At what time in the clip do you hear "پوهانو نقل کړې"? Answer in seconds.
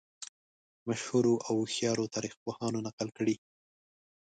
2.43-3.35